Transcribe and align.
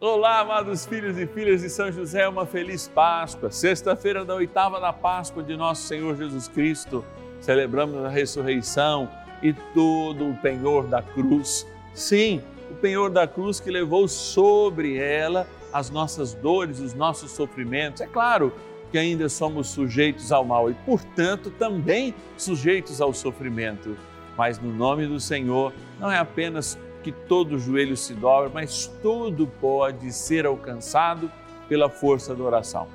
Olá, 0.00 0.38
amados 0.38 0.86
filhos 0.86 1.18
e 1.18 1.26
filhas 1.26 1.62
de 1.62 1.68
São 1.68 1.90
José, 1.90 2.28
uma 2.28 2.46
feliz 2.46 2.86
Páscoa. 2.86 3.50
Sexta-feira 3.50 4.24
da 4.24 4.32
oitava 4.36 4.78
da 4.78 4.92
Páscoa 4.92 5.42
de 5.42 5.56
nosso 5.56 5.88
Senhor 5.88 6.16
Jesus 6.16 6.46
Cristo. 6.46 7.04
Celebramos 7.40 8.04
a 8.04 8.08
ressurreição 8.08 9.10
e 9.42 9.52
todo 9.52 10.30
o 10.30 10.36
penhor 10.36 10.86
da 10.86 11.02
cruz. 11.02 11.66
Sim, 11.94 12.40
o 12.70 12.76
penhor 12.76 13.10
da 13.10 13.26
cruz 13.26 13.58
que 13.58 13.72
levou 13.72 14.06
sobre 14.06 14.96
ela 14.96 15.48
as 15.72 15.90
nossas 15.90 16.32
dores, 16.32 16.78
os 16.78 16.94
nossos 16.94 17.32
sofrimentos. 17.32 18.00
É 18.00 18.06
claro 18.06 18.52
que 18.92 18.98
ainda 18.98 19.28
somos 19.28 19.66
sujeitos 19.66 20.30
ao 20.30 20.44
mal 20.44 20.70
e, 20.70 20.74
portanto, 20.74 21.50
também 21.50 22.14
sujeitos 22.36 23.00
ao 23.00 23.12
sofrimento. 23.12 23.96
Mas 24.36 24.60
no 24.60 24.72
nome 24.72 25.08
do 25.08 25.18
Senhor, 25.18 25.72
não 25.98 26.08
é 26.08 26.18
apenas 26.18 26.78
que 27.02 27.12
todo 27.12 27.58
joelho 27.58 27.96
se 27.96 28.14
dobra, 28.14 28.50
mas 28.52 28.86
tudo 29.02 29.46
pode 29.60 30.12
ser 30.12 30.46
alcançado 30.46 31.30
pela 31.68 31.88
força 31.88 32.34
da 32.34 32.42
oração. 32.42 32.88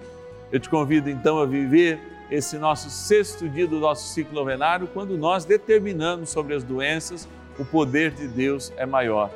Eu 0.51 0.59
te 0.59 0.69
convido 0.69 1.09
então 1.09 1.39
a 1.39 1.45
viver 1.45 1.99
esse 2.29 2.57
nosso 2.57 2.89
sexto 2.89 3.47
dia 3.47 3.67
do 3.67 3.79
nosso 3.79 4.07
ciclo 4.13 4.33
novenário, 4.33 4.87
quando 4.87 5.17
nós 5.17 5.45
determinamos 5.45 6.29
sobre 6.29 6.55
as 6.55 6.63
doenças, 6.63 7.27
o 7.57 7.65
poder 7.65 8.11
de 8.11 8.27
Deus 8.27 8.71
é 8.77 8.85
maior. 8.85 9.29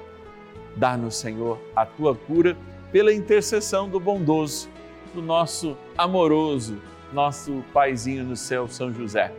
Dá-nos, 0.76 1.16
Senhor, 1.16 1.60
a 1.76 1.86
tua 1.86 2.16
cura 2.16 2.58
pela 2.92 3.14
intercessão 3.14 3.90
do 3.90 4.00
bondoso, 4.00 4.70
do 5.14 5.22
nosso 5.22 5.78
amoroso, 5.98 6.78
nosso 7.14 7.64
paizinho 7.74 8.24
no 8.24 8.36
céu, 8.36 8.68
São 8.68 8.94
José. 8.94 9.34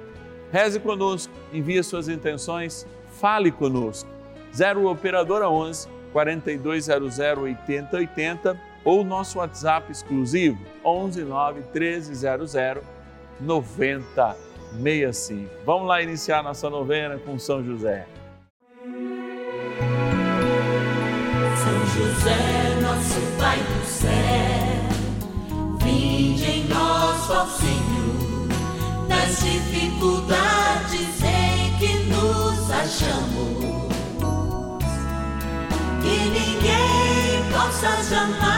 Reze 0.53 0.81
conosco, 0.81 1.33
envie 1.53 1.83
suas 1.83 2.09
intenções, 2.09 2.87
fale 3.11 3.51
conosco 3.51 4.18
0 4.59 4.91
Operadora 4.91 5.49
11 5.49 5.89
4200 6.13 7.19
8080 7.21 8.61
ou 8.85 9.05
nosso 9.05 9.39
WhatsApp 9.39 9.93
exclusivo 9.93 10.59
11 10.85 11.23
9 11.23 11.63
1300 11.73 12.55
9065. 13.41 15.49
Vamos 15.65 15.87
lá 15.87 16.03
iniciar 16.03 16.43
nossa 16.43 16.69
novena 16.69 17.17
com 17.19 17.39
São 17.39 17.65
José. 17.65 18.09
São 21.55 21.87
José, 21.95 22.81
nosso 22.83 23.21
Pai 23.39 23.59
do 23.59 23.85
céu, 23.87 24.11
vinde 25.85 26.45
em 26.45 26.65
nós, 26.65 27.31
ó 27.31 27.47
Senhor, 27.47 28.49
nas 29.09 29.39
dificuldades 29.39 31.23
em 31.23 31.79
que 31.79 31.95
nos 32.09 32.69
achamos 32.73 33.78
ninguém 37.81 38.35
possa 38.41 38.58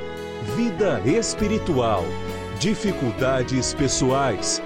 vida 0.41 0.99
espiritual, 1.05 2.03
dificuldades 2.59 3.73
pessoais, 3.73 4.61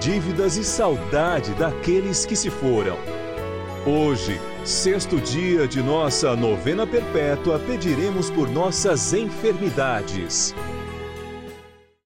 dívidas 0.00 0.56
e 0.56 0.64
saudade 0.64 1.52
daqueles 1.54 2.24
que 2.24 2.34
se 2.34 2.48
foram. 2.50 2.96
Hoje, 3.86 4.40
sexto 4.64 5.20
dia 5.20 5.68
de 5.68 5.82
nossa 5.82 6.34
novena 6.34 6.86
perpétua, 6.86 7.58
pediremos 7.58 8.30
por 8.30 8.48
nossas 8.48 9.12
enfermidades. 9.12 10.54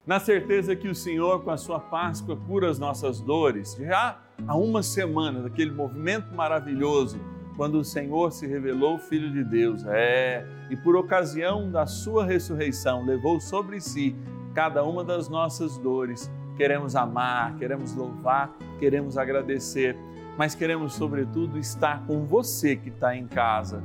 Na 0.05 0.19
certeza 0.19 0.75
que 0.75 0.89
o 0.89 0.93
Senhor, 0.93 1.41
com 1.41 1.51
a 1.51 1.57
sua 1.57 1.79
Páscoa, 1.79 2.35
cura 2.35 2.69
as 2.69 2.77
nossas 2.77 3.21
dores, 3.21 3.75
já 3.79 4.21
há 4.45 4.57
uma 4.57 4.83
semana 4.83 5.41
daquele 5.41 5.71
movimento 5.71 6.35
maravilhoso 6.35 7.19
quando 7.55 7.79
o 7.79 7.83
Senhor 7.83 8.31
se 8.31 8.45
revelou 8.45 8.97
Filho 8.97 9.31
de 9.31 9.43
Deus. 9.43 9.85
É, 9.87 10.45
e 10.69 10.75
por 10.75 10.95
ocasião 10.95 11.69
da 11.71 11.85
sua 11.85 12.25
ressurreição, 12.25 13.05
levou 13.05 13.39
sobre 13.39 13.79
si 13.79 14.15
cada 14.53 14.83
uma 14.83 15.03
das 15.03 15.29
nossas 15.29 15.77
dores. 15.77 16.31
Queremos 16.57 16.95
amar, 16.95 17.55
queremos 17.57 17.93
louvar, 17.93 18.55
queremos 18.79 19.17
agradecer, 19.17 19.97
mas 20.37 20.55
queremos, 20.55 20.93
sobretudo, 20.93 21.57
estar 21.57 22.05
com 22.05 22.25
você 22.25 22.75
que 22.75 22.89
está 22.89 23.15
em 23.15 23.27
casa, 23.27 23.83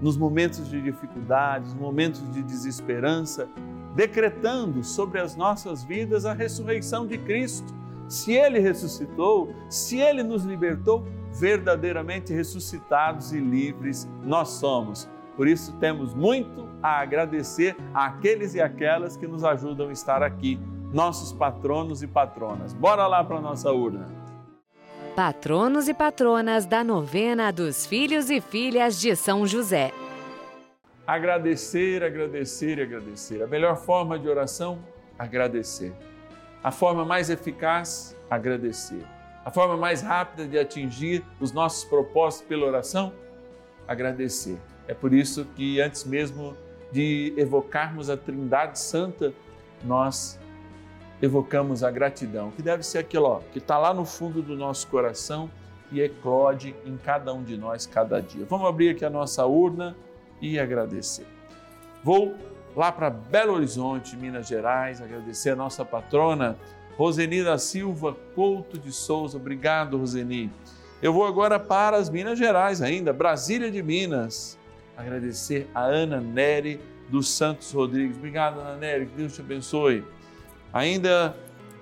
nos 0.00 0.16
momentos 0.16 0.68
de 0.68 0.80
dificuldades, 0.80 1.74
momentos 1.74 2.30
de 2.32 2.42
desesperança, 2.42 3.48
decretando 3.94 4.84
sobre 4.84 5.20
as 5.20 5.34
nossas 5.34 5.82
vidas 5.82 6.24
a 6.26 6.32
ressurreição 6.32 7.06
de 7.06 7.18
Cristo. 7.18 7.74
Se 8.08 8.32
Ele 8.32 8.58
ressuscitou, 8.58 9.52
se 9.68 9.98
Ele 9.98 10.22
nos 10.22 10.44
libertou, 10.44 11.06
verdadeiramente 11.38 12.32
ressuscitados 12.32 13.32
e 13.32 13.38
livres 13.38 14.08
nós 14.22 14.48
somos. 14.48 15.08
Por 15.36 15.46
isso 15.46 15.72
temos 15.78 16.14
muito 16.14 16.68
a 16.82 17.00
agradecer 17.00 17.76
àqueles 17.92 18.54
e 18.54 18.60
aquelas 18.60 19.16
que 19.16 19.26
nos 19.26 19.44
ajudam 19.44 19.88
a 19.88 19.92
estar 19.92 20.22
aqui, 20.22 20.58
nossos 20.92 21.32
patronos 21.32 22.02
e 22.02 22.06
patronas. 22.06 22.72
Bora 22.72 23.06
lá 23.06 23.22
para 23.22 23.36
a 23.36 23.40
nossa 23.40 23.70
urna. 23.70 24.06
Patronos 25.14 25.88
e 25.88 25.94
patronas 25.94 26.64
da 26.64 26.82
novena 26.82 27.50
dos 27.50 27.84
filhos 27.86 28.30
e 28.30 28.40
filhas 28.40 28.98
de 28.98 29.14
São 29.14 29.46
José. 29.46 29.92
Agradecer, 31.06 32.02
agradecer 32.02 32.78
e 32.78 32.82
agradecer. 32.82 33.42
A 33.42 33.46
melhor 33.46 33.76
forma 33.76 34.18
de 34.18 34.28
oração, 34.28 34.78
agradecer. 35.18 35.92
A 36.64 36.70
forma 36.70 37.04
mais 37.04 37.30
eficaz, 37.30 38.16
agradecer. 38.28 39.15
A 39.46 39.50
forma 39.52 39.76
mais 39.76 40.02
rápida 40.02 40.44
de 40.44 40.58
atingir 40.58 41.24
os 41.38 41.52
nossos 41.52 41.84
propósitos 41.84 42.48
pela 42.48 42.66
oração? 42.66 43.12
Agradecer. 43.86 44.58
É 44.88 44.92
por 44.92 45.14
isso 45.14 45.44
que 45.54 45.80
antes 45.80 46.02
mesmo 46.02 46.56
de 46.90 47.32
evocarmos 47.36 48.10
a 48.10 48.16
Trindade 48.16 48.76
Santa, 48.76 49.32
nós 49.84 50.36
evocamos 51.22 51.84
a 51.84 51.92
gratidão, 51.92 52.50
que 52.50 52.60
deve 52.60 52.82
ser 52.82 52.98
aquilo 52.98 53.26
ó, 53.26 53.40
que 53.52 53.58
está 53.58 53.78
lá 53.78 53.94
no 53.94 54.04
fundo 54.04 54.42
do 54.42 54.56
nosso 54.56 54.88
coração 54.88 55.48
e 55.92 56.00
eclode 56.00 56.74
em 56.84 56.96
cada 56.96 57.32
um 57.32 57.44
de 57.44 57.56
nós 57.56 57.86
cada 57.86 58.20
dia. 58.20 58.44
Vamos 58.50 58.68
abrir 58.68 58.88
aqui 58.88 59.04
a 59.04 59.10
nossa 59.10 59.46
urna 59.46 59.96
e 60.40 60.58
agradecer. 60.58 61.26
Vou 62.02 62.34
lá 62.74 62.90
para 62.90 63.10
Belo 63.10 63.54
Horizonte, 63.54 64.16
Minas 64.16 64.48
Gerais, 64.48 65.00
agradecer 65.00 65.50
a 65.50 65.56
nossa 65.56 65.84
patrona 65.84 66.58
Roseni 66.96 67.44
da 67.44 67.58
Silva 67.58 68.16
Couto 68.34 68.78
de 68.78 68.90
Souza. 68.90 69.36
Obrigado, 69.36 69.98
Roseni. 69.98 70.50
Eu 71.02 71.12
vou 71.12 71.26
agora 71.26 71.58
para 71.58 71.96
as 71.96 72.08
Minas 72.08 72.38
Gerais 72.38 72.80
ainda, 72.80 73.12
Brasília 73.12 73.70
de 73.70 73.82
Minas. 73.82 74.58
Agradecer 74.96 75.68
a 75.74 75.82
Ana 75.82 76.20
Nery 76.20 76.80
dos 77.08 77.28
Santos 77.28 77.70
Rodrigues. 77.72 78.16
Obrigado, 78.16 78.60
Ana 78.60 78.76
Nery, 78.76 79.06
que 79.06 79.16
Deus 79.16 79.34
te 79.34 79.42
abençoe. 79.42 80.02
Ainda 80.72 81.36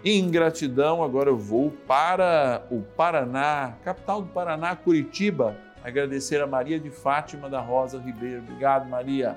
em 0.04 0.30
gratidão, 0.30 1.02
agora 1.02 1.30
eu 1.30 1.38
vou 1.38 1.70
para 1.70 2.66
o 2.70 2.82
Paraná, 2.82 3.74
capital 3.84 4.20
do 4.20 4.28
Paraná, 4.28 4.76
Curitiba. 4.76 5.56
Agradecer 5.82 6.42
a 6.42 6.46
Maria 6.46 6.78
de 6.80 6.90
Fátima 6.90 7.48
da 7.48 7.60
Rosa 7.60 7.98
Ribeiro. 7.98 8.40
Obrigado, 8.40 8.88
Maria. 8.88 9.36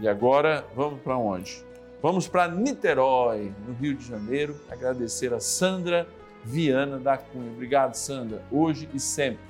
E 0.00 0.08
agora 0.08 0.64
vamos 0.74 1.00
para 1.00 1.16
onde? 1.16 1.65
Vamos 2.06 2.28
para 2.28 2.46
Niterói, 2.46 3.52
no 3.66 3.74
Rio 3.74 3.96
de 3.96 4.06
Janeiro, 4.06 4.54
agradecer 4.70 5.34
a 5.34 5.40
Sandra 5.40 6.06
Viana 6.44 7.00
da 7.00 7.18
Cunha. 7.18 7.50
Obrigado, 7.50 7.96
Sandra, 7.96 8.44
hoje 8.48 8.88
e 8.94 9.00
sempre. 9.00 9.40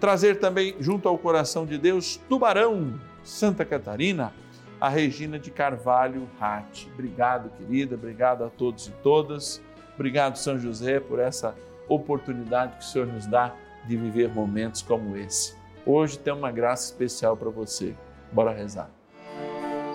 Trazer 0.00 0.40
também, 0.40 0.74
junto 0.80 1.06
ao 1.06 1.18
coração 1.18 1.66
de 1.66 1.76
Deus, 1.76 2.18
Tubarão, 2.26 2.98
Santa 3.22 3.66
Catarina, 3.66 4.32
a 4.80 4.88
Regina 4.88 5.38
de 5.38 5.50
Carvalho 5.50 6.26
Ratti. 6.40 6.90
Obrigado, 6.94 7.50
querida, 7.50 7.96
obrigado 7.96 8.44
a 8.44 8.48
todos 8.48 8.86
e 8.86 8.92
todas. 9.02 9.60
Obrigado, 9.94 10.36
São 10.36 10.58
José, 10.58 11.00
por 11.00 11.18
essa 11.18 11.54
oportunidade 11.86 12.78
que 12.78 12.82
o 12.82 12.88
Senhor 12.88 13.08
nos 13.08 13.26
dá 13.26 13.54
de 13.86 13.94
viver 13.94 14.32
momentos 14.32 14.80
como 14.80 15.18
esse. 15.18 15.54
Hoje 15.84 16.18
tem 16.18 16.32
uma 16.32 16.50
graça 16.50 16.86
especial 16.86 17.36
para 17.36 17.50
você. 17.50 17.94
Bora 18.32 18.52
rezar. 18.52 19.03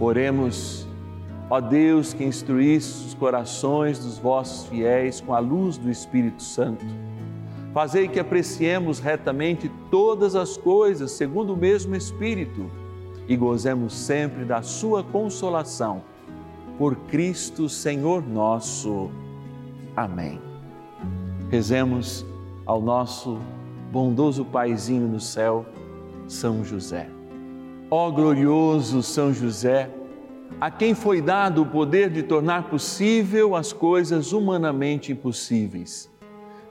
Oremos, 0.00 0.88
ó 1.50 1.60
Deus 1.60 2.14
que 2.14 2.24
instruísse 2.24 3.08
os 3.08 3.12
corações 3.12 3.98
dos 3.98 4.16
vossos 4.16 4.66
fiéis 4.66 5.20
com 5.20 5.34
a 5.34 5.38
luz 5.38 5.76
do 5.76 5.90
Espírito 5.90 6.42
Santo. 6.42 6.86
Fazei 7.74 8.08
que 8.08 8.18
apreciemos 8.18 8.98
retamente 8.98 9.70
todas 9.90 10.34
as 10.34 10.56
coisas 10.56 11.12
segundo 11.12 11.52
o 11.52 11.56
mesmo 11.56 11.94
Espírito 11.94 12.70
e 13.28 13.36
gozemos 13.36 13.92
sempre 13.92 14.46
da 14.46 14.62
Sua 14.62 15.04
consolação. 15.04 16.02
Por 16.78 16.96
Cristo 16.96 17.68
Senhor 17.68 18.26
nosso. 18.26 19.10
Amém. 19.94 20.40
Rezemos 21.50 22.24
ao 22.64 22.80
nosso 22.80 23.38
bondoso 23.92 24.46
Paizinho 24.46 25.06
no 25.06 25.20
céu, 25.20 25.66
São 26.26 26.64
José. 26.64 27.19
Ó 27.92 28.08
glorioso 28.08 29.02
São 29.02 29.34
José, 29.34 29.90
a 30.60 30.70
quem 30.70 30.94
foi 30.94 31.20
dado 31.20 31.62
o 31.62 31.66
poder 31.66 32.08
de 32.08 32.22
tornar 32.22 32.70
possível 32.70 33.56
as 33.56 33.72
coisas 33.72 34.32
humanamente 34.32 35.10
impossíveis. 35.10 36.08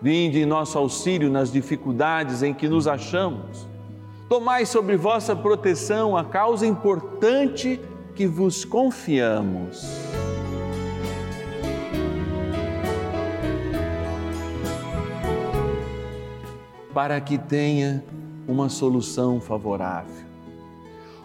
Vinde 0.02 0.40
em 0.40 0.46
nosso 0.46 0.78
auxílio 0.78 1.30
nas 1.30 1.52
dificuldades 1.52 2.42
em 2.42 2.54
que 2.54 2.70
nos 2.70 2.88
achamos. 2.88 3.68
Tomai 4.30 4.66
sobre 4.66 4.96
vossa 4.96 5.36
proteção 5.36 6.16
a 6.16 6.24
causa 6.24 6.66
importante 6.66 7.82
que 8.16 8.26
vos 8.26 8.64
confiamos. 8.64 9.86
Para 16.94 17.20
que 17.20 17.38
tenha 17.38 18.02
uma 18.48 18.70
solução 18.70 19.42
favorável 19.42 20.29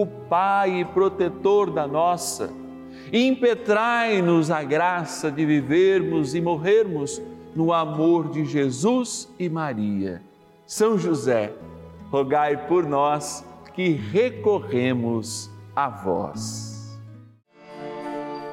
o 0.00 0.06
Pai 0.06 0.80
e 0.80 0.84
protetor 0.84 1.70
da 1.70 1.86
nossa. 1.86 2.52
Impetrai-nos 3.12 4.50
a 4.50 4.62
graça 4.62 5.30
de 5.30 5.46
vivermos 5.46 6.34
e 6.34 6.40
morrermos 6.40 7.22
no 7.54 7.72
amor 7.72 8.28
de 8.28 8.44
Jesus 8.44 9.32
e 9.38 9.48
Maria. 9.48 10.20
São 10.66 10.98
José, 10.98 11.52
rogai 12.10 12.66
por 12.66 12.84
nós 12.84 13.44
que 13.74 13.90
recorremos 13.90 15.50
a 15.74 15.88
vós. 15.88 16.98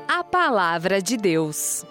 A 0.08 0.24
Palavra 0.24 1.02
de 1.02 1.18
Deus. 1.18 1.86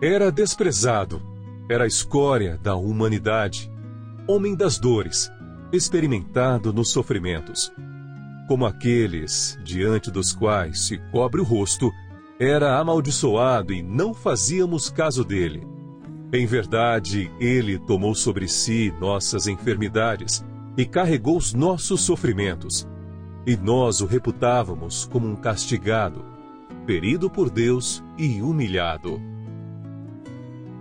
Era 0.00 0.30
desprezado, 0.30 1.20
era 1.68 1.86
escória 1.86 2.58
da 2.62 2.76
humanidade 2.76 3.70
homem 4.28 4.56
das 4.56 4.78
dores, 4.78 5.30
experimentado 5.72 6.72
nos 6.72 6.90
sofrimentos. 6.90 7.72
Como 8.48 8.66
aqueles 8.66 9.58
diante 9.64 10.10
dos 10.10 10.32
quais 10.32 10.86
se 10.86 10.98
cobre 11.10 11.40
o 11.40 11.44
rosto, 11.44 11.92
era 12.38 12.78
amaldiçoado 12.78 13.72
e 13.72 13.82
não 13.82 14.12
fazíamos 14.12 14.90
caso 14.90 15.24
dele. 15.24 15.66
Em 16.32 16.44
verdade, 16.44 17.30
ele 17.40 17.78
tomou 17.78 18.14
sobre 18.14 18.48
si 18.48 18.92
nossas 19.00 19.46
enfermidades 19.46 20.44
e 20.76 20.84
carregou 20.84 21.36
os 21.36 21.54
nossos 21.54 22.00
sofrimentos. 22.02 22.86
E 23.46 23.56
nós 23.56 24.00
o 24.00 24.06
reputávamos 24.06 25.06
como 25.06 25.28
um 25.28 25.36
castigado, 25.36 26.24
ferido 26.84 27.30
por 27.30 27.48
Deus 27.48 28.02
e 28.18 28.42
humilhado. 28.42 29.20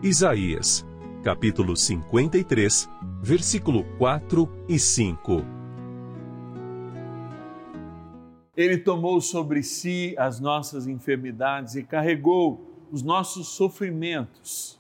Isaías, 0.02 0.86
capítulo 1.26 1.76
53, 1.76 2.88
versículo 3.20 3.84
4 3.98 4.48
e 4.70 4.78
5. 4.78 5.44
Ele 8.56 8.78
tomou 8.78 9.20
sobre 9.20 9.64
si 9.64 10.14
as 10.20 10.40
nossas 10.40 10.86
enfermidades 10.86 11.74
e 11.74 11.82
carregou 11.82 12.88
os 12.92 13.02
nossos 13.02 13.48
sofrimentos. 13.48 14.80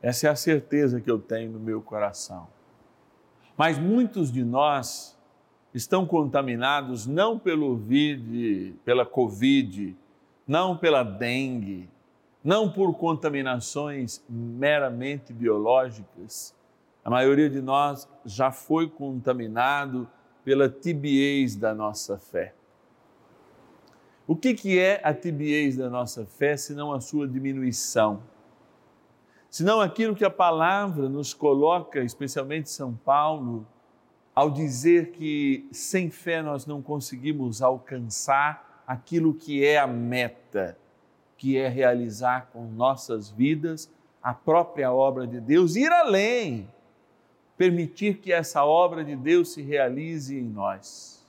Essa 0.00 0.28
é 0.28 0.30
a 0.30 0.34
certeza 0.34 0.98
que 0.98 1.10
eu 1.10 1.18
tenho 1.18 1.52
no 1.52 1.60
meu 1.60 1.82
coração. 1.82 2.48
Mas 3.54 3.78
muitos 3.78 4.32
de 4.32 4.42
nós 4.42 5.14
estão 5.74 6.06
contaminados 6.06 7.06
não 7.06 7.38
pelo 7.38 7.76
VID, 7.76 8.76
pela 8.82 9.04
Covid, 9.04 9.94
não 10.48 10.74
pela 10.74 11.02
dengue, 11.02 11.86
não 12.42 12.70
por 12.70 12.94
contaminações 12.94 14.24
meramente 14.28 15.32
biológicas, 15.32 16.54
a 17.04 17.10
maioria 17.10 17.48
de 17.48 17.60
nós 17.60 18.08
já 18.24 18.50
foi 18.50 18.88
contaminado 18.88 20.08
pela 20.44 20.68
tibiez 20.68 21.56
da 21.56 21.74
nossa 21.74 22.18
fé. 22.18 22.54
O 24.26 24.36
que, 24.36 24.54
que 24.54 24.78
é 24.78 25.00
a 25.02 25.12
tibiez 25.12 25.76
da 25.76 25.90
nossa 25.90 26.24
fé, 26.24 26.56
senão 26.56 26.92
a 26.92 27.00
sua 27.00 27.26
diminuição? 27.26 28.22
Senão 29.50 29.80
aquilo 29.80 30.14
que 30.14 30.24
a 30.24 30.30
palavra 30.30 31.08
nos 31.08 31.34
coloca, 31.34 32.00
especialmente 32.00 32.70
São 32.70 32.94
Paulo, 32.94 33.66
ao 34.34 34.48
dizer 34.48 35.10
que 35.10 35.68
sem 35.72 36.10
fé 36.10 36.40
nós 36.40 36.64
não 36.64 36.80
conseguimos 36.80 37.60
alcançar 37.60 38.84
aquilo 38.86 39.34
que 39.34 39.64
é 39.64 39.78
a 39.78 39.86
meta, 39.86 40.78
que 41.40 41.56
é 41.56 41.68
realizar 41.68 42.50
com 42.52 42.66
nossas 42.66 43.30
vidas 43.30 43.90
a 44.22 44.34
própria 44.34 44.92
obra 44.92 45.26
de 45.26 45.40
Deus, 45.40 45.74
ir 45.74 45.90
além 45.90 46.68
permitir 47.56 48.18
que 48.18 48.30
essa 48.30 48.62
obra 48.62 49.02
de 49.02 49.16
Deus 49.16 49.54
se 49.54 49.62
realize 49.62 50.38
em 50.38 50.44
nós. 50.44 51.26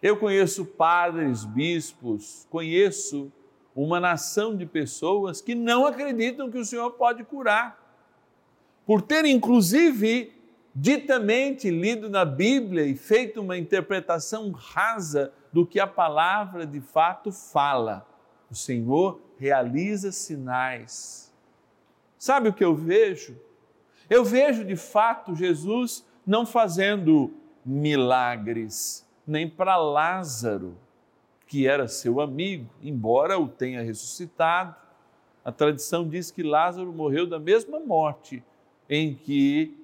Eu 0.00 0.16
conheço 0.16 0.64
padres, 0.64 1.44
bispos, 1.44 2.46
conheço 2.48 3.32
uma 3.74 3.98
nação 3.98 4.56
de 4.56 4.64
pessoas 4.64 5.40
que 5.40 5.52
não 5.52 5.84
acreditam 5.84 6.48
que 6.48 6.58
o 6.58 6.64
Senhor 6.64 6.92
pode 6.92 7.24
curar, 7.24 7.76
por 8.86 9.02
ter 9.02 9.24
inclusive 9.24 10.32
ditamente 10.72 11.70
lido 11.70 12.08
na 12.08 12.24
Bíblia 12.24 12.84
e 12.84 12.94
feito 12.94 13.40
uma 13.40 13.58
interpretação 13.58 14.52
rasa 14.52 15.32
do 15.52 15.66
que 15.66 15.80
a 15.80 15.88
palavra 15.88 16.64
de 16.64 16.80
fato 16.80 17.32
fala. 17.32 18.06
O 18.50 18.54
Senhor 18.54 19.20
realiza 19.38 20.10
sinais. 20.10 21.32
Sabe 22.18 22.48
o 22.48 22.52
que 22.52 22.64
eu 22.64 22.74
vejo? 22.74 23.36
Eu 24.08 24.24
vejo 24.24 24.64
de 24.64 24.76
fato 24.76 25.34
Jesus 25.34 26.04
não 26.26 26.44
fazendo 26.44 27.32
milagres, 27.64 29.06
nem 29.26 29.48
para 29.48 29.76
Lázaro, 29.76 30.76
que 31.46 31.66
era 31.66 31.88
seu 31.88 32.20
amigo, 32.20 32.68
embora 32.82 33.38
o 33.38 33.48
tenha 33.48 33.82
ressuscitado. 33.82 34.74
A 35.44 35.52
tradição 35.52 36.06
diz 36.08 36.30
que 36.30 36.42
Lázaro 36.42 36.92
morreu 36.92 37.26
da 37.26 37.38
mesma 37.38 37.78
morte 37.78 38.42
em 38.88 39.14
que 39.14 39.76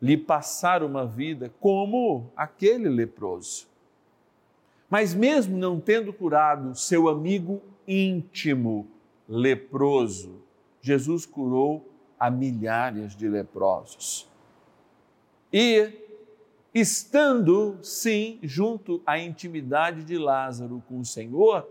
lhe 0.00 0.16
passaram 0.16 0.86
uma 0.86 1.06
vida 1.06 1.52
como 1.60 2.30
aquele 2.36 2.88
leproso. 2.88 3.66
Mas 4.88 5.14
mesmo 5.14 5.56
não 5.56 5.80
tendo 5.80 6.12
curado 6.12 6.74
seu 6.74 7.08
amigo 7.08 7.62
íntimo 7.86 8.88
leproso, 9.28 10.42
Jesus 10.80 11.24
curou 11.24 11.88
a 12.18 12.30
milhares 12.30 13.16
de 13.16 13.28
leprosos. 13.28 14.28
E 15.52 15.92
estando 16.74 17.78
sim 17.82 18.38
junto 18.42 19.00
à 19.06 19.18
intimidade 19.18 20.04
de 20.04 20.18
Lázaro 20.18 20.82
com 20.88 20.98
o 20.98 21.04
Senhor, 21.04 21.68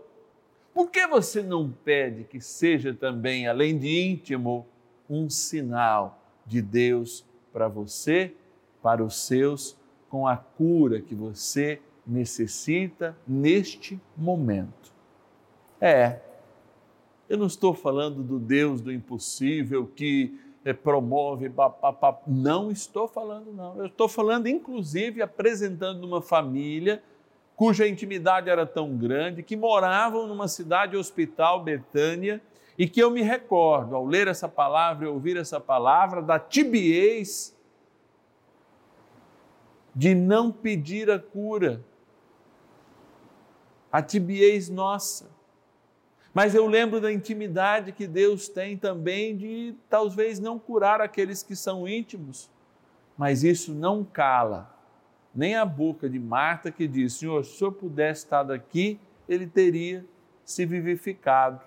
por 0.72 0.90
que 0.90 1.06
você 1.06 1.42
não 1.42 1.70
pede 1.70 2.24
que 2.24 2.40
seja 2.40 2.94
também, 2.94 3.46
além 3.46 3.78
de 3.78 3.88
íntimo, 3.88 4.66
um 5.08 5.28
sinal 5.28 6.18
de 6.46 6.62
Deus 6.62 7.24
para 7.52 7.68
você, 7.68 8.34
para 8.82 9.04
os 9.04 9.26
seus, 9.26 9.76
com 10.08 10.26
a 10.26 10.36
cura 10.36 11.00
que 11.00 11.14
você 11.14 11.80
necessita 12.06 13.16
neste 13.26 14.00
momento? 14.16 14.93
É, 15.80 16.20
eu 17.28 17.38
não 17.38 17.46
estou 17.46 17.74
falando 17.74 18.22
do 18.22 18.38
Deus 18.38 18.80
do 18.80 18.92
impossível 18.92 19.86
que 19.86 20.38
é, 20.64 20.72
promove, 20.72 21.50
não 22.26 22.70
estou 22.70 23.06
falando, 23.06 23.52
não. 23.52 23.76
Eu 23.78 23.86
estou 23.86 24.08
falando, 24.08 24.46
inclusive, 24.46 25.20
apresentando 25.20 26.04
uma 26.04 26.22
família 26.22 27.02
cuja 27.56 27.86
intimidade 27.86 28.50
era 28.50 28.66
tão 28.66 28.96
grande, 28.96 29.42
que 29.42 29.56
moravam 29.56 30.26
numa 30.26 30.48
cidade 30.48 30.96
hospital, 30.96 31.62
Betânia, 31.62 32.42
e 32.76 32.88
que 32.88 33.00
eu 33.00 33.10
me 33.10 33.22
recordo, 33.22 33.94
ao 33.94 34.04
ler 34.04 34.26
essa 34.26 34.48
palavra 34.48 35.06
e 35.06 35.08
ouvir 35.08 35.36
essa 35.36 35.60
palavra, 35.60 36.20
da 36.20 36.38
tibiez 36.38 37.56
de 39.94 40.14
não 40.14 40.50
pedir 40.50 41.08
a 41.08 41.18
cura, 41.18 41.84
a 43.92 44.02
tibiez 44.02 44.68
nossa. 44.68 45.30
Mas 46.34 46.54
eu 46.54 46.66
lembro 46.66 47.00
da 47.00 47.12
intimidade 47.12 47.92
que 47.92 48.06
Deus 48.06 48.48
tem 48.48 48.76
também 48.76 49.36
de 49.36 49.74
talvez 49.88 50.40
não 50.40 50.58
curar 50.58 51.00
aqueles 51.00 51.42
que 51.42 51.54
são 51.54 51.88
íntimos, 51.88 52.50
mas 53.16 53.44
isso 53.44 53.72
não 53.72 54.04
cala 54.04 54.74
nem 55.34 55.56
a 55.56 55.64
boca 55.64 56.08
de 56.08 56.18
Marta 56.18 56.70
que 56.70 56.86
diz: 56.86 57.14
Senhor, 57.14 57.44
se 57.44 57.58
senhor 57.58 57.72
pudesse 57.72 58.24
estar 58.24 58.44
daqui, 58.44 59.00
ele 59.28 59.46
teria 59.46 60.04
se 60.44 60.64
vivificado. 60.64 61.60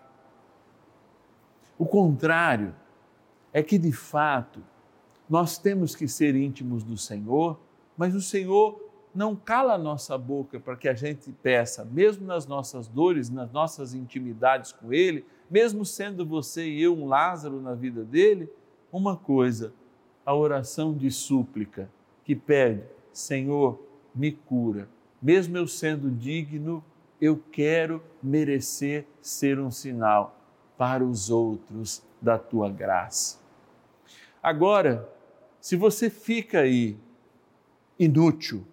O 1.77 1.85
contrário 1.85 2.73
é 3.51 3.61
que, 3.61 3.77
de 3.77 3.91
fato, 3.91 4.63
nós 5.29 5.57
temos 5.57 5.95
que 5.95 6.07
ser 6.07 6.35
íntimos 6.35 6.83
do 6.83 6.97
Senhor, 6.97 7.59
mas 7.97 8.15
o 8.15 8.21
Senhor 8.21 8.86
não 9.17 9.35
cala 9.35 9.73
a 9.73 9.77
nossa 9.79 10.15
boca 10.15 10.59
para 10.59 10.75
que 10.75 10.87
a 10.87 10.93
gente 10.93 11.31
peça, 11.31 11.83
mesmo 11.83 12.27
nas 12.27 12.45
nossas 12.45 12.87
dores, 12.87 13.31
nas 13.31 13.51
nossas 13.51 13.95
intimidades 13.95 14.71
com 14.71 14.93
Ele, 14.93 15.25
mesmo 15.49 15.83
sendo 15.83 16.23
você 16.23 16.69
e 16.69 16.83
eu 16.83 16.95
um 16.95 17.07
Lázaro 17.07 17.59
na 17.59 17.73
vida 17.73 18.03
dele, 18.03 18.47
uma 18.91 19.17
coisa, 19.17 19.73
a 20.23 20.35
oração 20.35 20.93
de 20.93 21.09
súplica 21.09 21.89
que 22.23 22.35
pede 22.35 22.83
Senhor, 23.11 23.81
me 24.13 24.31
cura. 24.31 24.87
Mesmo 25.19 25.57
eu 25.57 25.65
sendo 25.65 26.11
digno, 26.11 26.85
eu 27.19 27.41
quero 27.51 28.03
merecer 28.21 29.07
ser 29.19 29.59
um 29.59 29.71
sinal 29.71 30.39
para 30.77 31.03
os 31.03 31.31
outros 31.31 32.03
da 32.21 32.37
tua 32.37 32.69
graça. 32.69 33.39
Agora, 34.43 35.09
se 35.59 35.75
você 35.75 36.07
fica 36.07 36.59
aí 36.59 36.95
inútil, 37.97 38.63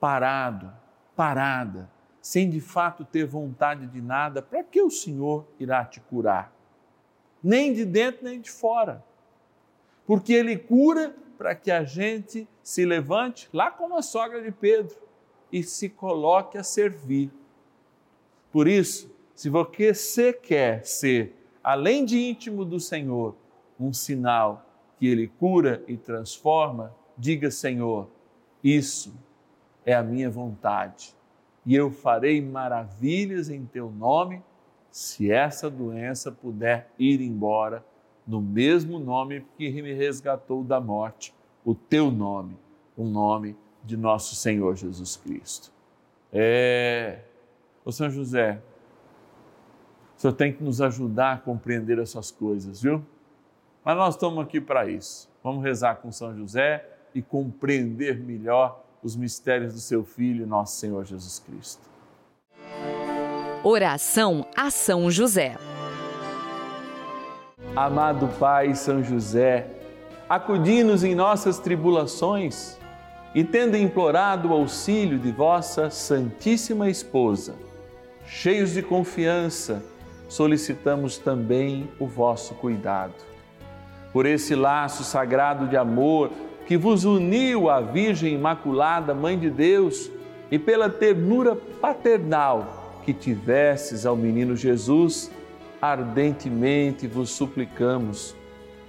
parado, 0.00 0.72
parada, 1.14 1.90
sem 2.20 2.50
de 2.50 2.60
fato 2.60 3.04
ter 3.04 3.24
vontade 3.24 3.86
de 3.86 4.00
nada, 4.00 4.42
para 4.42 4.62
que 4.64 4.82
o 4.82 4.90
Senhor 4.90 5.46
irá 5.58 5.84
te 5.84 6.00
curar? 6.00 6.52
Nem 7.42 7.72
de 7.72 7.84
dentro 7.84 8.24
nem 8.24 8.40
de 8.40 8.50
fora. 8.50 9.04
Porque 10.06 10.32
Ele 10.32 10.56
cura 10.56 11.14
para 11.38 11.54
que 11.54 11.70
a 11.70 11.84
gente 11.84 12.48
se 12.62 12.84
levante 12.84 13.48
lá 13.52 13.70
como 13.70 13.96
a 13.96 14.02
sogra 14.02 14.42
de 14.42 14.50
Pedro 14.50 14.96
e 15.52 15.62
se 15.62 15.88
coloque 15.88 16.58
a 16.58 16.64
servir. 16.64 17.30
Por 18.50 18.66
isso, 18.66 19.10
se 19.34 19.48
você 19.48 20.32
quer 20.32 20.84
ser, 20.84 21.34
além 21.62 22.04
de 22.04 22.18
íntimo 22.18 22.64
do 22.64 22.80
Senhor, 22.80 23.36
um 23.78 23.92
sinal 23.92 24.64
que 24.98 25.06
Ele 25.06 25.28
cura 25.28 25.84
e 25.86 25.96
transforma, 25.96 26.94
diga: 27.16 27.50
Senhor, 27.50 28.08
isso 28.64 29.14
é 29.86 29.94
a 29.94 30.02
minha 30.02 30.28
vontade 30.28 31.14
e 31.64 31.74
eu 31.74 31.90
farei 31.90 32.42
maravilhas 32.42 33.48
em 33.48 33.64
Teu 33.64 33.90
nome 33.90 34.42
se 34.90 35.30
essa 35.30 35.70
doença 35.70 36.30
puder 36.30 36.90
ir 36.98 37.20
embora 37.20 37.84
no 38.26 38.40
mesmo 38.40 38.98
nome 38.98 39.46
que 39.56 39.70
me 39.82 39.92
resgatou 39.92 40.64
da 40.64 40.80
morte, 40.80 41.34
o 41.64 41.74
teu 41.74 42.10
nome, 42.10 42.56
o 42.96 43.04
nome 43.04 43.56
de 43.84 43.96
nosso 43.96 44.34
Senhor 44.34 44.74
Jesus 44.74 45.16
Cristo. 45.16 45.70
É, 46.32 47.20
o 47.84 47.92
São 47.92 48.10
José, 48.10 48.60
o 50.16 50.20
senhor 50.20 50.32
tem 50.32 50.52
que 50.52 50.62
nos 50.64 50.80
ajudar 50.80 51.34
a 51.34 51.38
compreender 51.38 51.98
essas 51.98 52.30
coisas, 52.30 52.82
viu? 52.82 53.04
Mas 53.84 53.96
nós 53.96 54.14
estamos 54.14 54.42
aqui 54.42 54.60
para 54.60 54.88
isso. 54.88 55.30
Vamos 55.42 55.62
rezar 55.62 55.96
com 55.96 56.10
São 56.10 56.34
José 56.34 56.84
e 57.14 57.22
compreender 57.22 58.18
melhor 58.18 58.84
os 59.02 59.16
mistérios 59.16 59.74
do 59.74 59.80
seu 59.80 60.04
Filho, 60.04 60.46
nosso 60.46 60.76
Senhor 60.76 61.04
Jesus 61.04 61.38
Cristo. 61.38 61.82
Oração 63.62 64.46
a 64.56 64.70
São 64.70 65.10
José. 65.10 65.56
Amado 67.74 68.28
Pai 68.38 68.74
São 68.74 69.02
José, 69.02 69.66
acudi-nos 70.28 71.04
em 71.04 71.14
nossas 71.14 71.58
tribulações 71.58 72.78
e, 73.34 73.44
tendo 73.44 73.76
implorado 73.76 74.48
o 74.48 74.52
auxílio 74.52 75.18
de 75.18 75.30
vossa 75.30 75.90
Santíssima 75.90 76.88
Esposa, 76.88 77.54
cheios 78.24 78.72
de 78.72 78.82
confiança, 78.82 79.82
solicitamos 80.28 81.18
também 81.18 81.88
o 81.98 82.06
vosso 82.06 82.54
cuidado. 82.54 83.14
Por 84.12 84.26
esse 84.26 84.54
laço 84.54 85.04
sagrado 85.04 85.66
de 85.68 85.76
amor 85.76 86.30
que 86.66 86.76
vos 86.76 87.04
uniu 87.04 87.70
à 87.70 87.80
Virgem 87.80 88.34
Imaculada, 88.34 89.14
Mãe 89.14 89.38
de 89.38 89.48
Deus, 89.48 90.10
e 90.50 90.58
pela 90.58 90.90
ternura 90.90 91.56
paternal 91.80 93.00
que 93.04 93.12
tivesses 93.12 94.04
ao 94.04 94.16
menino 94.16 94.56
Jesus, 94.56 95.30
ardentemente 95.80 97.06
vos 97.06 97.30
suplicamos 97.30 98.34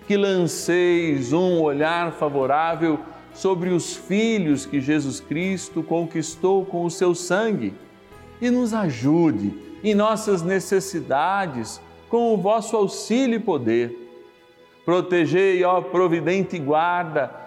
que 0.08 0.16
lanceis 0.16 1.34
um 1.34 1.62
olhar 1.62 2.14
favorável 2.14 3.00
sobre 3.34 3.70
os 3.70 3.96
filhos 3.96 4.66
que 4.66 4.80
Jesus 4.80 5.20
Cristo 5.20 5.84
conquistou 5.84 6.66
com 6.66 6.86
o 6.86 6.90
seu 6.90 7.14
sangue 7.14 7.74
e 8.42 8.50
nos 8.50 8.74
ajude 8.74 9.54
em 9.84 9.94
nossas 9.94 10.42
necessidades 10.42 11.80
com 12.10 12.34
o 12.34 12.38
vosso 12.38 12.76
auxílio 12.76 13.36
e 13.36 13.40
poder. 13.40 13.96
Protegei, 14.86 15.64
ó 15.64 15.82
providente 15.82 16.58
guarda, 16.58 17.47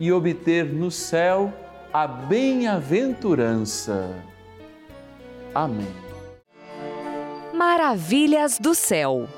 e 0.00 0.10
obter 0.12 0.64
no 0.64 0.90
céu 0.90 1.52
a 1.92 2.06
bem-aventurança. 2.06 4.14
Amém. 5.54 5.94
Maravilhas 7.52 8.58
do 8.58 8.74
Céu. 8.74 9.28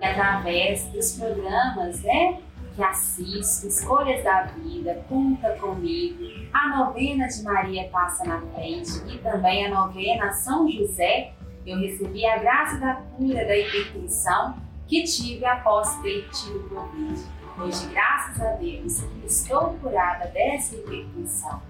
E 0.00 0.04
através 0.04 0.84
dos 0.86 1.12
programas, 1.12 2.02
né? 2.02 2.40
Que 2.74 2.82
assisto, 2.82 3.66
Escolhas 3.66 4.24
da 4.24 4.44
Vida, 4.44 5.04
Conta 5.08 5.50
Comigo, 5.56 6.24
a 6.52 6.78
novena 6.78 7.26
de 7.26 7.42
Maria 7.42 7.88
Passa 7.88 8.24
na 8.24 8.40
Frente 8.54 9.02
e 9.08 9.18
também 9.18 9.66
a 9.66 9.70
novena 9.70 10.32
São 10.32 10.70
José, 10.70 11.32
eu 11.66 11.78
recebi 11.78 12.24
a 12.24 12.38
graça 12.38 12.78
da 12.78 12.94
cura 12.94 13.44
da 13.44 13.56
hipertensão 13.56 14.56
que 14.86 15.02
tive 15.04 15.44
após 15.44 15.96
ter 15.96 16.28
tido 16.30 16.68
Covid. 16.68 17.20
Hoje, 17.60 17.88
graças 17.88 18.40
a 18.40 18.52
Deus, 18.52 19.02
estou 19.24 19.74
curada 19.82 20.28
dessa 20.28 20.76
hipertensão. 20.76 21.60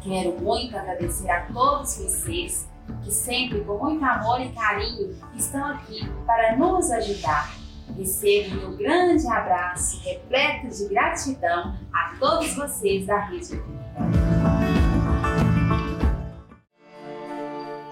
Quero 0.00 0.40
muito 0.40 0.76
agradecer 0.76 1.28
a 1.28 1.44
todos 1.46 1.98
vocês 1.98 2.68
que 3.02 3.10
sempre, 3.10 3.64
com 3.64 3.78
muito 3.78 4.04
amor 4.04 4.40
e 4.40 4.48
carinho, 4.50 5.16
estão 5.34 5.66
aqui 5.66 6.08
para 6.24 6.56
nos 6.56 6.88
ajudar. 6.92 7.52
Recebo 7.96 8.54
meu 8.54 8.76
grande 8.76 9.26
abraço, 9.26 10.00
repleto 10.04 10.68
de 10.68 10.88
gratidão 10.88 11.76
a 11.92 12.14
todos 12.20 12.54
vocês 12.54 13.04
da 13.04 13.18
Rede 13.18 13.56
Vida. 13.56 13.88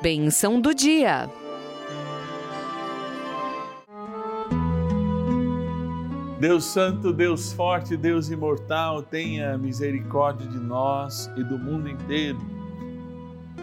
Benção 0.00 0.61
do 0.61 0.73
dia. 0.73 1.28
Deus 6.47 6.65
Santo, 6.65 7.12
Deus 7.12 7.53
Forte, 7.53 7.97
Deus 7.97 8.31
Imortal, 8.31 9.03
tenha 9.03 9.59
misericórdia 9.59 10.47
de 10.47 10.61
nós 10.61 11.29
e 11.37 11.43
do 11.43 11.59
mundo 11.59 11.88
inteiro. 11.88 12.38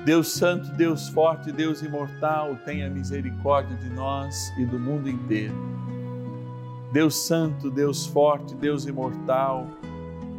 Deus 0.03 0.33
Santo, 0.33 0.69
Deus 0.73 1.07
Forte, 1.07 1.49
Deus 1.49 1.81
Imortal, 1.81 2.57
tenha 2.65 2.89
misericórdia 2.89 3.77
de 3.77 3.89
nós 3.89 4.51
e 4.57 4.65
do 4.65 4.77
mundo 4.77 5.09
inteiro. 5.09 5.55
Deus 6.91 7.15
Santo, 7.15 7.71
Deus 7.71 8.05
Forte, 8.05 8.53
Deus 8.53 8.85
Imortal, 8.85 9.65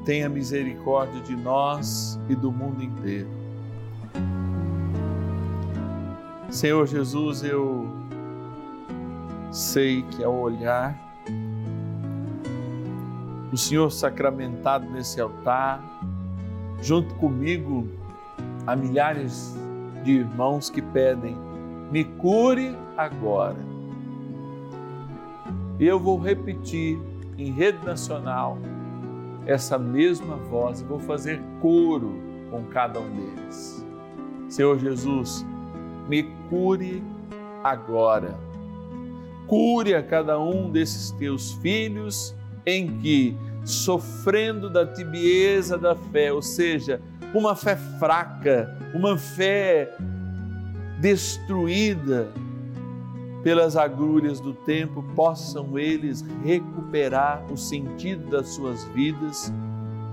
tenha 0.04 0.28
misericórdia 0.28 1.22
de 1.22 1.34
nós 1.34 2.20
e 2.28 2.34
do 2.34 2.52
mundo 2.52 2.82
inteiro. 2.82 3.30
Senhor 6.50 6.86
Jesus, 6.86 7.42
eu 7.42 7.88
sei 9.50 10.02
que 10.02 10.22
ao 10.22 10.34
olhar 10.34 11.03
o 13.54 13.56
Senhor 13.56 13.88
sacramentado 13.92 14.90
nesse 14.90 15.20
altar, 15.20 15.80
junto 16.82 17.14
comigo, 17.14 17.88
há 18.66 18.74
milhares 18.74 19.54
de 20.02 20.10
irmãos 20.10 20.68
que 20.68 20.82
pedem: 20.82 21.36
me 21.92 22.02
cure 22.02 22.76
agora. 22.96 23.64
E 25.78 25.86
eu 25.86 26.00
vou 26.00 26.18
repetir 26.18 26.98
em 27.38 27.52
rede 27.52 27.78
nacional 27.86 28.58
essa 29.46 29.78
mesma 29.78 30.36
voz 30.36 30.80
vou 30.82 30.98
fazer 30.98 31.40
coro 31.60 32.14
com 32.50 32.64
cada 32.64 32.98
um 32.98 33.08
deles. 33.10 33.86
Senhor 34.48 34.78
Jesus, 34.80 35.46
me 36.08 36.24
cure 36.48 37.04
agora. 37.62 38.36
Cure 39.46 39.94
a 39.94 40.02
cada 40.02 40.40
um 40.40 40.70
desses 40.70 41.12
teus 41.12 41.52
filhos 41.54 42.34
em 42.66 42.98
que, 42.98 43.36
sofrendo 43.64 44.68
da 44.68 44.84
tibieza 44.86 45.78
da 45.78 45.94
fé, 45.94 46.32
ou 46.32 46.42
seja, 46.42 47.00
uma 47.32 47.54
fé 47.56 47.76
fraca, 47.98 48.76
uma 48.94 49.16
fé 49.16 49.90
destruída 51.00 52.28
pelas 53.42 53.76
agulhas 53.76 54.38
do 54.40 54.52
tempo, 54.54 55.02
possam 55.14 55.78
eles 55.78 56.24
recuperar 56.42 57.44
o 57.52 57.56
sentido 57.56 58.28
das 58.30 58.48
suas 58.48 58.82
vidas 58.84 59.52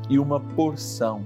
e 0.09 0.19
uma 0.19 0.39
porção 0.39 1.25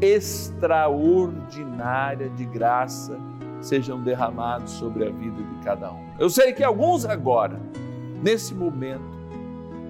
extraordinária 0.00 2.28
de 2.30 2.44
graça 2.44 3.18
sejam 3.60 4.00
derramados 4.02 4.70
sobre 4.72 5.06
a 5.08 5.10
vida 5.10 5.42
de 5.42 5.54
cada 5.64 5.92
um. 5.92 6.06
Eu 6.18 6.30
sei 6.30 6.52
que 6.52 6.62
alguns 6.62 7.04
agora, 7.04 7.60
nesse 8.22 8.54
momento, 8.54 9.17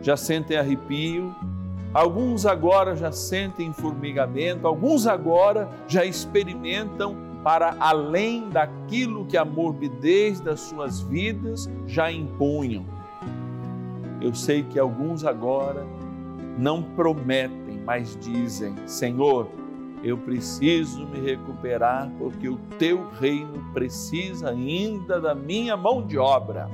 já 0.08 0.16
sentem 0.16 0.56
arrepio, 0.56 1.36
alguns 1.92 2.46
agora 2.46 2.96
já 2.96 3.12
sentem 3.12 3.74
formigamento, 3.74 4.66
alguns 4.66 5.06
agora 5.06 5.68
já 5.86 6.02
experimentam 6.02 7.14
para 7.44 7.76
além 7.78 8.48
daquilo 8.48 9.26
que 9.26 9.36
a 9.36 9.44
morbidez 9.44 10.40
das 10.40 10.60
suas 10.60 11.02
vidas 11.02 11.70
já 11.86 12.10
impunham. 12.10 12.86
Eu 14.18 14.34
sei 14.34 14.62
que 14.62 14.78
alguns 14.78 15.26
agora 15.26 15.86
não 16.56 16.82
prometem, 16.82 17.78
mas 17.84 18.16
dizem: 18.18 18.74
Senhor, 18.86 19.46
eu 20.02 20.16
preciso 20.16 21.06
me 21.06 21.20
recuperar 21.20 22.10
porque 22.18 22.48
o 22.48 22.56
teu 22.78 23.10
reino 23.20 23.62
precisa 23.74 24.48
ainda 24.48 25.20
da 25.20 25.34
minha 25.34 25.76
mão 25.76 26.00
de 26.00 26.16
obra. 26.16 26.66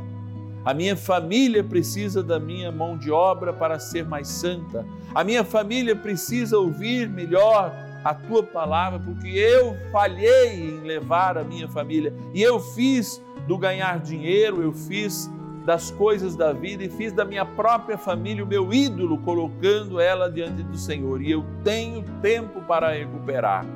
A 0.64 0.72
minha 0.72 0.96
família 0.96 1.62
precisa 1.62 2.22
da 2.22 2.40
minha 2.40 2.72
mão 2.72 2.96
de 2.96 3.10
obra 3.10 3.52
para 3.52 3.78
ser 3.78 4.06
mais 4.06 4.28
santa. 4.28 4.86
A 5.14 5.22
minha 5.22 5.44
família 5.44 5.94
precisa 5.94 6.58
ouvir 6.58 7.08
melhor 7.08 7.70
a 8.02 8.14
tua 8.14 8.42
palavra, 8.42 8.98
porque 8.98 9.28
eu 9.28 9.76
falhei 9.92 10.54
em 10.54 10.80
levar 10.80 11.36
a 11.36 11.44
minha 11.44 11.68
família 11.68 12.14
e 12.32 12.42
eu 12.42 12.58
fiz 12.58 13.22
do 13.46 13.58
ganhar 13.58 13.98
dinheiro, 14.00 14.62
eu 14.62 14.72
fiz 14.72 15.30
das 15.66 15.90
coisas 15.90 16.36
da 16.36 16.52
vida 16.52 16.84
e 16.84 16.88
fiz 16.90 17.12
da 17.12 17.24
minha 17.24 17.44
própria 17.44 17.96
família 17.96 18.44
o 18.44 18.46
meu 18.46 18.72
ídolo, 18.72 19.18
colocando 19.18 20.00
ela 20.00 20.30
diante 20.30 20.62
do 20.62 20.76
Senhor. 20.76 21.22
E 21.22 21.30
eu 21.30 21.44
tenho 21.62 22.02
tempo 22.22 22.60
para 22.62 22.92
recuperar. 22.92 23.66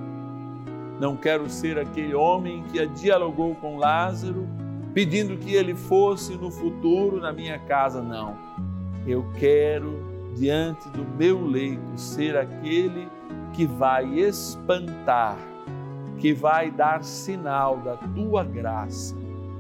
Não 1.00 1.16
quero 1.16 1.48
ser 1.48 1.78
aquele 1.78 2.14
homem 2.14 2.62
que 2.72 2.84
dialogou 2.88 3.54
com 3.54 3.78
Lázaro 3.78 4.46
pedindo 4.94 5.36
que 5.36 5.54
ele 5.54 5.74
fosse 5.74 6.34
no 6.34 6.50
futuro 6.50 7.20
na 7.20 7.32
minha 7.32 7.58
casa, 7.58 8.02
não. 8.02 8.36
Eu 9.06 9.24
quero, 9.38 9.94
diante 10.34 10.88
do 10.90 11.04
meu 11.16 11.44
leito, 11.44 11.96
ser 11.96 12.36
aquele 12.36 13.08
que 13.52 13.66
vai 13.66 14.06
espantar, 14.18 15.36
que 16.18 16.32
vai 16.32 16.70
dar 16.70 17.02
sinal 17.02 17.78
da 17.78 17.96
tua 17.96 18.44
graça 18.44 19.16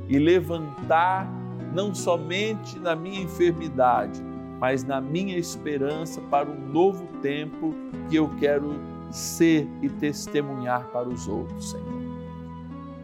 e 0.08 0.18
levantar 0.18 1.28
não 1.74 1.94
somente 1.94 2.78
na 2.78 2.96
minha 2.96 3.20
enfermidade, 3.22 4.22
mas 4.58 4.82
na 4.82 5.00
minha 5.00 5.36
esperança 5.36 6.20
para 6.22 6.48
um 6.48 6.68
novo 6.72 7.06
tempo 7.20 7.74
que 8.08 8.16
eu 8.16 8.28
quero 8.38 8.74
ser 9.10 9.68
e 9.82 9.88
testemunhar 9.88 10.88
para 10.88 11.08
os 11.08 11.28
outros, 11.28 11.70
Senhor. 11.70 11.97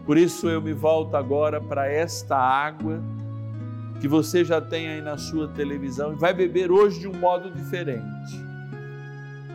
Por 0.06 0.18
isso 0.18 0.48
eu 0.48 0.60
me 0.60 0.72
volto 0.72 1.16
agora 1.16 1.60
para 1.60 1.90
esta 1.90 2.36
água 2.36 3.02
que 4.00 4.06
você 4.06 4.44
já 4.44 4.60
tem 4.60 4.88
aí 4.88 5.00
na 5.00 5.16
sua 5.16 5.48
televisão 5.48 6.12
e 6.12 6.16
vai 6.16 6.34
beber 6.34 6.70
hoje 6.70 7.00
de 7.00 7.08
um 7.08 7.18
modo 7.18 7.50
diferente. 7.50 8.44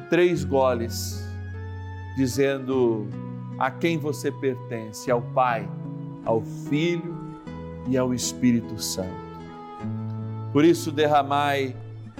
Três 0.09 0.43
goles, 0.43 1.23
dizendo 2.17 3.07
a 3.59 3.69
quem 3.69 3.99
você 3.99 4.31
pertence: 4.31 5.11
ao 5.11 5.21
Pai, 5.21 5.69
ao 6.25 6.41
Filho 6.41 7.15
e 7.87 7.95
ao 7.95 8.11
Espírito 8.11 8.81
Santo. 8.81 9.29
Por 10.51 10.65
isso, 10.65 10.91
derramai, 10.91 11.75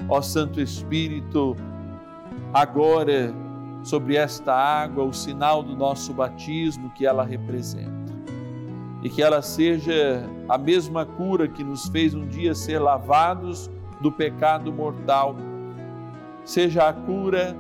ó 0.07 0.21
Santo 0.21 0.61
Espírito, 0.61 1.55
agora 2.53 3.33
sobre 3.83 4.17
esta 4.17 4.53
água 4.53 5.03
o 5.03 5.13
sinal 5.13 5.63
do 5.63 5.75
nosso 5.75 6.13
batismo 6.13 6.91
que 6.91 7.07
ela 7.07 7.23
representa 7.23 7.98
e 9.01 9.09
que 9.09 9.21
ela 9.21 9.41
seja 9.41 10.23
a 10.47 10.57
mesma 10.57 11.05
cura 11.05 11.47
que 11.47 11.63
nos 11.63 11.88
fez 11.88 12.13
um 12.13 12.27
dia 12.27 12.53
ser 12.53 12.79
lavados 12.79 13.69
do 14.01 14.12
pecado 14.12 14.71
mortal, 14.71 15.35
seja 16.43 16.88
a 16.88 16.93
cura 16.93 17.55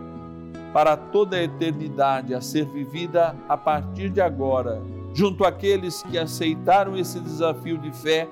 para 0.73 0.95
toda 0.95 1.37
a 1.37 1.43
eternidade 1.43 2.33
a 2.33 2.41
ser 2.41 2.65
vivida 2.65 3.35
a 3.47 3.57
partir 3.57 4.09
de 4.09 4.21
agora, 4.21 4.81
junto 5.13 5.43
àqueles 5.43 6.03
que 6.03 6.17
aceitaram 6.17 6.95
esse 6.97 7.19
desafio 7.19 7.77
de 7.77 7.91
fé 7.91 8.27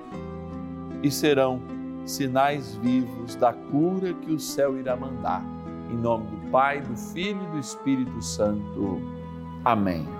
e 1.02 1.10
serão 1.10 1.60
sinais 2.04 2.74
vivos 2.76 3.36
da 3.36 3.52
cura 3.52 4.14
que 4.14 4.32
o 4.32 4.38
céu 4.38 4.78
irá 4.78 4.96
mandar. 4.96 5.44
Em 5.90 5.96
nome 5.96 6.26
do 6.26 6.50
Pai, 6.50 6.80
do 6.80 6.96
Filho 6.96 7.42
e 7.42 7.46
do 7.52 7.58
Espírito 7.58 8.22
Santo. 8.22 9.00
Amém. 9.64 10.17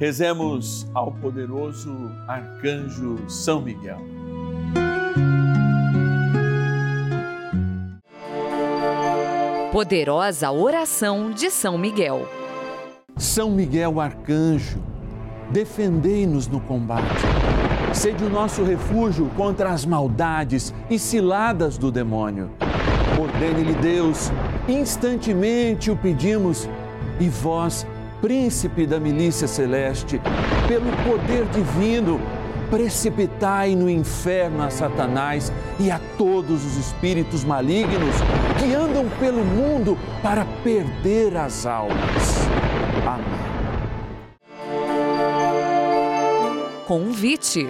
Rezemos 0.00 0.86
ao 0.94 1.12
poderoso 1.12 2.10
arcanjo 2.26 3.18
São 3.28 3.60
Miguel. 3.60 4.00
Poderosa 9.70 10.50
oração 10.50 11.30
de 11.30 11.50
São 11.50 11.76
Miguel. 11.76 12.26
São 13.18 13.50
Miguel 13.50 14.00
arcanjo, 14.00 14.78
defendei-nos 15.50 16.48
no 16.48 16.60
combate. 16.60 17.20
Sede 17.92 18.24
o 18.24 18.30
nosso 18.30 18.64
refúgio 18.64 19.28
contra 19.36 19.68
as 19.68 19.84
maldades 19.84 20.72
e 20.88 20.98
ciladas 20.98 21.76
do 21.76 21.92
demônio. 21.92 22.50
Ordene-lhe 23.20 23.74
Deus, 23.74 24.32
instantemente 24.66 25.90
o 25.90 25.96
pedimos, 25.96 26.66
e 27.20 27.28
vós, 27.28 27.86
príncipe 28.20 28.86
da 28.86 29.00
milícia 29.00 29.48
celeste, 29.48 30.20
pelo 30.68 30.90
poder 31.04 31.46
divino, 31.46 32.20
precipitai 32.70 33.74
no 33.74 33.90
inferno 33.90 34.62
a 34.62 34.70
Satanás 34.70 35.52
e 35.78 35.90
a 35.90 36.00
todos 36.16 36.64
os 36.64 36.76
espíritos 36.76 37.42
malignos 37.42 38.14
que 38.58 38.74
andam 38.74 39.08
pelo 39.18 39.44
mundo 39.44 39.98
para 40.22 40.44
perder 40.62 41.36
as 41.36 41.66
almas. 41.66 42.48
Amém. 43.06 43.40
Convite. 46.86 47.68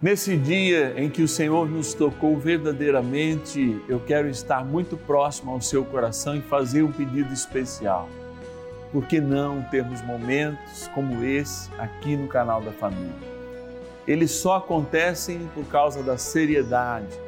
Nesse 0.00 0.36
dia 0.36 0.92
em 0.96 1.08
que 1.08 1.22
o 1.22 1.28
Senhor 1.28 1.68
nos 1.68 1.94
tocou 1.94 2.38
verdadeiramente, 2.38 3.80
eu 3.88 3.98
quero 3.98 4.28
estar 4.28 4.62
muito 4.64 4.96
próximo 4.96 5.52
ao 5.52 5.60
seu 5.60 5.84
coração 5.84 6.36
e 6.36 6.42
fazer 6.42 6.82
um 6.82 6.92
pedido 6.92 7.32
especial. 7.32 8.08
Por 8.92 9.06
que 9.06 9.20
não 9.20 9.62
termos 9.62 10.00
momentos 10.02 10.88
como 10.94 11.24
esse 11.24 11.70
aqui 11.78 12.16
no 12.16 12.28
canal 12.28 12.60
da 12.60 12.72
família? 12.72 13.36
Eles 14.06 14.30
só 14.30 14.56
acontecem 14.56 15.50
por 15.54 15.64
causa 15.66 16.02
da 16.02 16.16
seriedade 16.16 17.18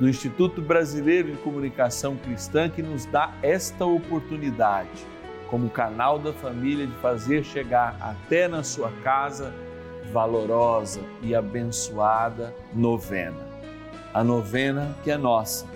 do 0.00 0.08
Instituto 0.08 0.60
Brasileiro 0.60 1.30
de 1.32 1.38
Comunicação 1.38 2.16
Cristã 2.16 2.68
que 2.68 2.82
nos 2.82 3.04
dá 3.06 3.32
esta 3.42 3.84
oportunidade, 3.84 5.06
como 5.48 5.70
canal 5.70 6.18
da 6.18 6.32
família, 6.32 6.86
de 6.86 6.94
fazer 6.94 7.44
chegar 7.44 7.96
até 8.00 8.48
na 8.48 8.62
sua 8.62 8.90
casa 9.02 9.52
valorosa 10.12 11.00
e 11.22 11.34
abençoada 11.34 12.54
novena. 12.74 13.46
A 14.12 14.24
novena 14.24 14.96
que 15.04 15.10
é 15.10 15.16
nossa, 15.16 15.66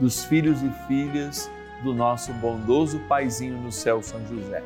dos 0.00 0.24
filhos 0.24 0.62
e 0.62 0.70
filhas 0.86 1.50
do 1.82 1.92
nosso 1.92 2.32
bondoso 2.34 2.98
paizinho 3.08 3.56
no 3.58 3.72
céu, 3.72 4.02
São 4.02 4.20
José 4.26 4.62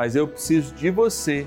mas 0.00 0.16
eu 0.16 0.26
preciso 0.26 0.74
de 0.74 0.90
você 0.90 1.46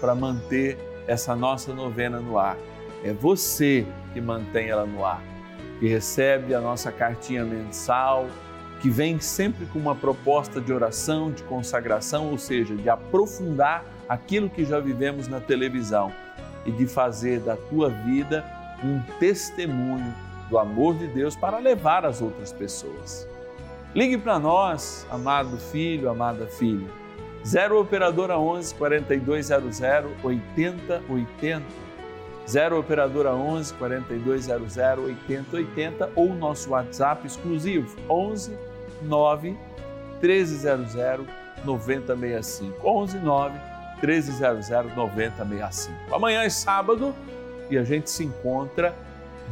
para 0.00 0.16
manter 0.16 0.76
essa 1.06 1.36
nossa 1.36 1.72
novena 1.72 2.18
no 2.18 2.36
ar. 2.36 2.56
É 3.04 3.12
você 3.12 3.86
que 4.12 4.20
mantém 4.20 4.68
ela 4.68 4.84
no 4.84 5.04
ar, 5.04 5.22
que 5.78 5.86
recebe 5.86 6.56
a 6.56 6.60
nossa 6.60 6.90
cartinha 6.90 7.44
mensal, 7.44 8.26
que 8.80 8.90
vem 8.90 9.20
sempre 9.20 9.64
com 9.66 9.78
uma 9.78 9.94
proposta 9.94 10.60
de 10.60 10.72
oração, 10.72 11.30
de 11.30 11.44
consagração, 11.44 12.32
ou 12.32 12.36
seja, 12.36 12.74
de 12.74 12.88
aprofundar 12.88 13.84
aquilo 14.08 14.50
que 14.50 14.64
já 14.64 14.80
vivemos 14.80 15.28
na 15.28 15.40
televisão 15.40 16.12
e 16.66 16.72
de 16.72 16.88
fazer 16.88 17.38
da 17.38 17.56
tua 17.56 17.90
vida 17.90 18.44
um 18.82 19.00
testemunho 19.20 20.12
do 20.50 20.58
amor 20.58 20.96
de 20.96 21.06
Deus 21.06 21.36
para 21.36 21.58
levar 21.58 22.04
às 22.04 22.20
outras 22.20 22.52
pessoas. 22.52 23.33
Ligue 23.94 24.18
para 24.18 24.40
nós, 24.40 25.06
amado 25.08 25.56
filho, 25.56 26.10
amada 26.10 26.46
filha 26.48 26.88
0 27.46 27.80
Operadora 27.80 28.38
11 28.38 28.74
4200 28.74 29.80
8080. 30.22 31.64
0 32.48 32.78
Operadora 32.80 33.34
11 33.34 33.74
4200 33.74 35.04
8080 35.04 36.10
ou 36.16 36.34
nosso 36.34 36.70
WhatsApp 36.70 37.26
exclusivo 37.26 37.96
11 38.08 38.58
9 39.02 39.56
1300 40.20 41.26
9065. 41.64 42.88
11 42.88 43.18
9 43.18 43.60
1300 44.02 44.96
9065. 44.96 46.14
Amanhã 46.14 46.42
é 46.42 46.48
sábado 46.48 47.14
e 47.70 47.78
a 47.78 47.84
gente 47.84 48.10
se 48.10 48.24
encontra 48.24 48.94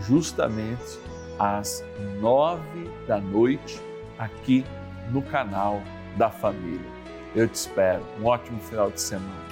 justamente 0.00 0.98
às 1.38 1.84
nove 2.20 2.90
da 3.06 3.18
noite 3.18 3.91
aqui 4.24 4.64
no 5.10 5.22
canal 5.22 5.82
da 6.16 6.30
Família. 6.30 6.90
Eu 7.34 7.48
te 7.48 7.54
espero. 7.54 8.02
Um 8.20 8.26
ótimo 8.26 8.60
final 8.60 8.90
de 8.90 9.00
semana. 9.00 9.42